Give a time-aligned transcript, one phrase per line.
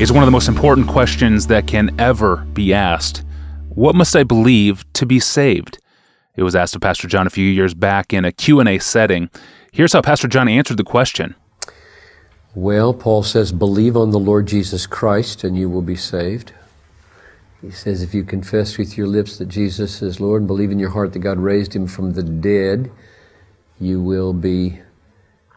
[0.00, 3.22] is one of the most important questions that can ever be asked.
[3.68, 5.78] What must I believe to be saved?
[6.36, 9.28] It was asked of Pastor John a few years back in a Q&A setting.
[9.72, 11.34] Here's how Pastor John answered the question.
[12.54, 16.54] Well, Paul says, believe on the Lord Jesus Christ and you will be saved.
[17.60, 20.78] He says, if you confess with your lips that Jesus is Lord and believe in
[20.78, 22.90] your heart that God raised him from the dead,
[23.78, 24.80] you will be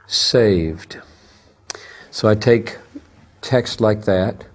[0.06, 0.98] saved.
[2.12, 2.78] So I take
[3.44, 4.46] text like that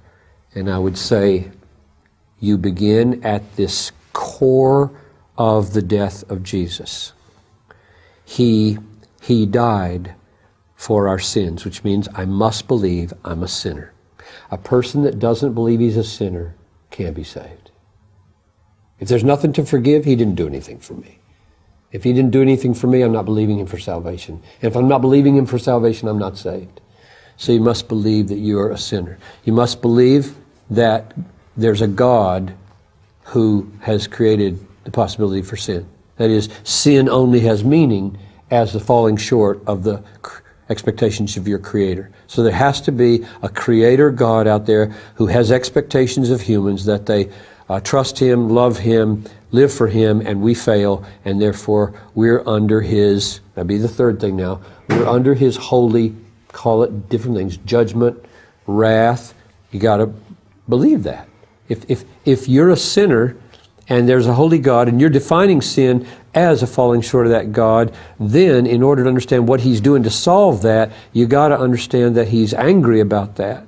[0.54, 1.50] and I would say,
[2.40, 4.90] you begin at this core
[5.36, 7.12] of the death of Jesus.
[8.24, 8.78] He,
[9.22, 10.14] he died
[10.74, 13.92] for our sins, which means I must believe I'm a sinner.
[14.50, 16.54] A person that doesn't believe he's a sinner
[16.90, 17.70] can't be saved.
[18.98, 21.18] If there's nothing to forgive, he didn't do anything for me.
[21.92, 24.42] If he didn't do anything for me, I'm not believing him for salvation.
[24.60, 26.80] And if I'm not believing him for salvation, I'm not saved.
[27.38, 29.16] So you must believe that you are a sinner.
[29.44, 30.34] You must believe
[30.70, 31.14] that
[31.56, 32.52] there's a God
[33.22, 35.88] who has created the possibility for sin.
[36.16, 38.18] That is, sin only has meaning
[38.50, 40.02] as the falling short of the
[40.68, 42.10] expectations of your creator.
[42.26, 46.84] So there has to be a creator God out there who has expectations of humans
[46.86, 47.30] that they
[47.68, 52.80] uh, trust him, love him, live for him, and we fail, and therefore we're under
[52.80, 56.14] his, that'd be the third thing now, we're under his holy,
[56.52, 58.24] call it different things, judgment,
[58.66, 59.34] wrath.
[59.70, 60.12] You got to
[60.68, 61.28] believe that.
[61.68, 63.36] If, if, if you're a sinner,
[63.88, 67.52] and there's a holy God, and you're defining sin as a falling short of that
[67.52, 71.58] God, then in order to understand what He's doing to solve that, you got to
[71.58, 73.64] understand that He's angry about that.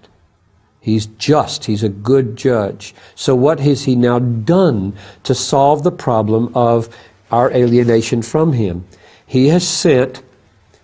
[0.81, 1.65] He's just.
[1.65, 2.94] He's a good judge.
[3.15, 4.94] So what has He now done
[5.25, 6.94] to solve the problem of
[7.31, 8.87] our alienation from Him?
[9.27, 10.22] He has sent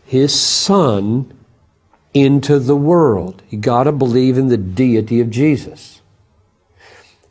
[0.04, 1.32] His Son
[2.16, 3.42] into the world.
[3.50, 6.00] You got to believe in the deity of Jesus.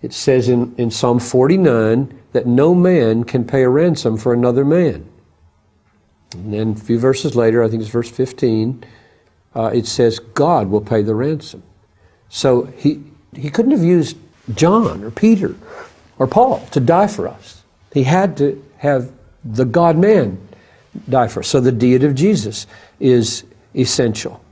[0.03, 4.63] It says in, in Psalm 49 that no man can pay a ransom for another
[4.63, 5.09] man.
[6.33, 8.85] And then a few verses later, I think it's verse 15,
[9.55, 11.63] uh, it says God will pay the ransom.
[12.29, 13.03] So he,
[13.33, 14.17] he couldn't have used
[14.53, 15.55] John or Peter
[16.19, 17.63] or Paul to die for us.
[17.91, 19.11] He had to have
[19.43, 20.47] the God man
[21.09, 21.47] die for us.
[21.47, 22.67] So the deity of Jesus
[22.99, 24.44] is essential.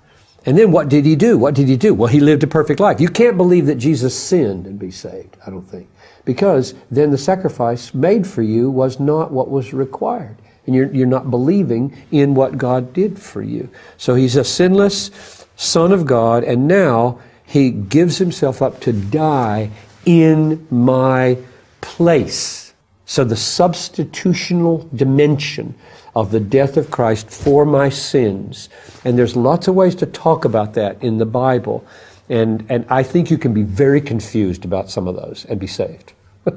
[0.45, 1.37] And then what did he do?
[1.37, 1.93] What did he do?
[1.93, 2.99] Well, he lived a perfect life.
[2.99, 5.89] You can't believe that Jesus sinned and be saved, I don't think.
[6.25, 10.37] Because then the sacrifice made for you was not what was required.
[10.65, 13.69] And you're, you're not believing in what God did for you.
[13.97, 15.11] So he's a sinless
[15.55, 19.69] Son of God, and now he gives himself up to die
[20.05, 21.37] in my
[21.81, 22.73] place.
[23.05, 25.75] So the substitutional dimension
[26.15, 28.69] of the death of Christ for my sins.
[29.03, 31.85] And there's lots of ways to talk about that in the Bible.
[32.29, 35.67] And, and I think you can be very confused about some of those and be
[35.67, 36.13] saved.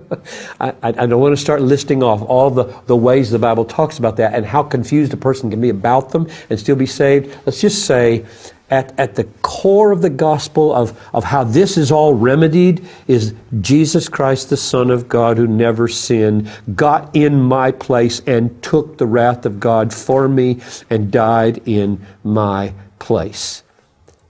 [0.61, 3.99] I, I, don't want to start listing off all the, the ways the Bible talks
[3.99, 7.39] about that and how confused a person can be about them and still be saved.
[7.47, 8.27] Let's just say
[8.71, 13.35] at, at the core of the gospel of, of how this is all remedied is
[13.61, 18.99] Jesus Christ, the Son of God, who never sinned, got in my place and took
[18.99, 20.61] the wrath of God for me
[20.91, 23.63] and died in my place.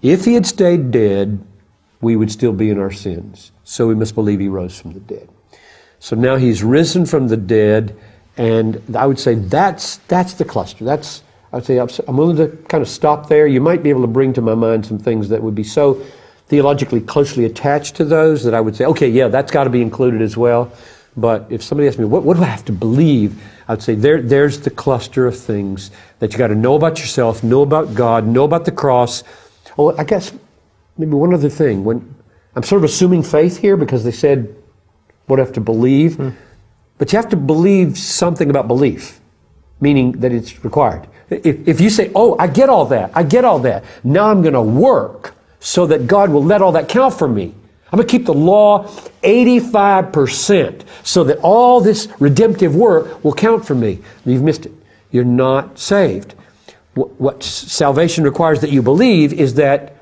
[0.03, 1.43] If he had stayed dead,
[2.01, 3.53] we would still be in our sins.
[3.65, 5.29] So we must believe he rose from the dead.
[5.99, 7.97] So now he's risen from the dead,
[8.37, 10.85] and I would say that's, that's the cluster.
[10.85, 11.23] That's,
[11.57, 13.47] I'd say I'm willing to kind of stop there.
[13.47, 16.05] You might be able to bring to my mind some things that would be so
[16.49, 19.81] theologically closely attached to those that I would say, okay, yeah, that's got to be
[19.81, 20.71] included as well.
[21.17, 23.43] But if somebody asks me, what, what do I have to believe?
[23.69, 27.43] I'd say there, there's the cluster of things that you got to know about yourself,
[27.43, 29.25] know about God, know about the cross.
[29.79, 30.33] Oh, I guess
[30.99, 31.85] maybe one other thing.
[31.85, 32.15] When
[32.55, 34.55] I'm sort of assuming faith here because they said
[35.25, 36.31] what I have to believe, hmm.
[36.99, 39.21] but you have to believe something about belief,
[39.81, 41.09] meaning that it's required.
[41.31, 44.43] If, if you say, oh, I get all that, I get all that, now I'm
[44.43, 47.55] going to work so that God will let all that count for me.
[47.93, 48.85] I'm going to keep the law
[49.23, 54.01] 85% so that all this redemptive work will count for me.
[54.25, 54.73] You've missed it.
[55.11, 56.35] You're not saved.
[56.95, 59.97] What, what salvation requires that you believe is that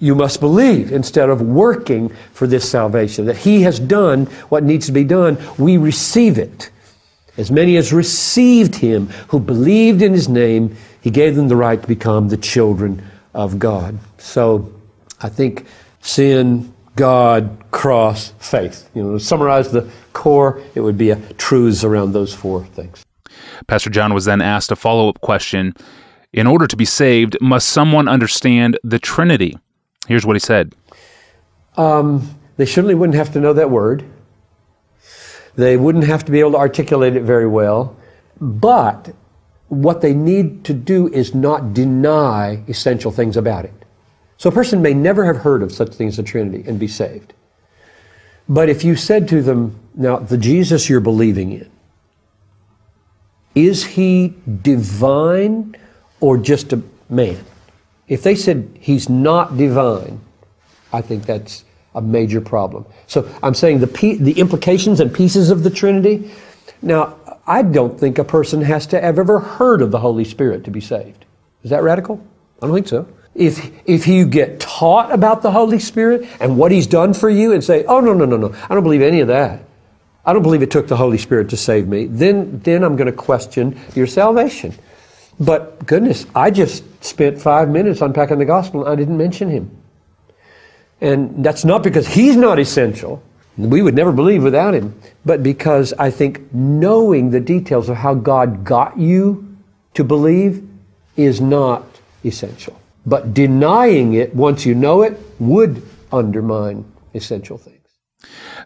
[0.00, 3.26] you must believe instead of working for this salvation.
[3.26, 5.38] That He has done what needs to be done.
[5.58, 6.70] We receive it.
[7.40, 11.80] As many as received him, who believed in his name, he gave them the right
[11.80, 13.02] to become the children
[13.32, 13.98] of God.
[14.18, 14.70] So
[15.22, 15.64] I think
[16.02, 18.90] sin, God, cross, faith.
[18.94, 23.02] You know, to summarize the core, it would be a truths around those four things.
[23.66, 25.72] Pastor John was then asked a follow up question
[26.34, 29.56] In order to be saved, must someone understand the Trinity?
[30.08, 30.74] Here's what he said
[31.78, 34.04] Um, they certainly wouldn't have to know that word.
[35.56, 37.96] They wouldn't have to be able to articulate it very well.
[38.40, 39.14] But
[39.68, 43.72] what they need to do is not deny essential things about it.
[44.36, 46.88] So a person may never have heard of such things as the Trinity and be
[46.88, 47.34] saved.
[48.48, 51.70] But if you said to them, now, the Jesus you're believing in,
[53.54, 55.76] is he divine
[56.20, 57.44] or just a man?
[58.08, 60.20] If they said he's not divine,
[60.92, 61.64] I think that's
[61.94, 62.86] a major problem.
[63.06, 63.86] So I'm saying the,
[64.20, 66.30] the implications and pieces of the Trinity.
[66.82, 67.16] Now,
[67.46, 70.70] I don't think a person has to have ever heard of the Holy Spirit to
[70.70, 71.24] be saved.
[71.64, 72.24] Is that radical?
[72.62, 73.08] I don't think so.
[73.34, 77.52] If, if you get taught about the Holy Spirit and what He's done for you
[77.52, 79.62] and say, oh, no, no, no, no, I don't believe any of that.
[80.24, 83.06] I don't believe it took the Holy Spirit to save me, then, then I'm going
[83.06, 84.74] to question your salvation.
[85.38, 89.79] But goodness, I just spent five minutes unpacking the gospel and I didn't mention Him.
[91.00, 93.22] And that's not because He's not essential.
[93.56, 94.94] We would never believe without Him.
[95.24, 99.56] But because I think knowing the details of how God got you
[99.94, 100.66] to believe
[101.16, 101.84] is not
[102.24, 102.78] essential.
[103.06, 105.82] But denying it once you know it would
[106.12, 107.76] undermine essential things.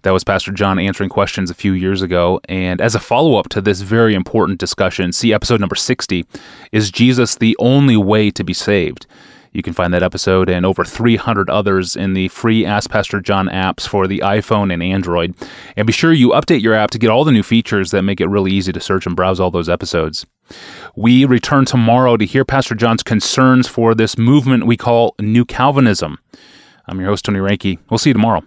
[0.03, 2.41] That was Pastor John answering questions a few years ago.
[2.49, 6.25] And as a follow up to this very important discussion, see episode number 60
[6.73, 9.07] Is Jesus the only way to be saved?
[9.55, 13.47] You can find that episode and over 300 others in the free Ask Pastor John
[13.49, 15.35] apps for the iPhone and Android.
[15.77, 18.21] And be sure you update your app to get all the new features that make
[18.21, 20.27] it really easy to search and browse all those episodes.
[20.97, 26.19] We return tomorrow to hear Pastor John's concerns for this movement we call New Calvinism.
[26.87, 27.79] I'm your host, Tony Reinke.
[27.89, 28.45] We'll see you tomorrow.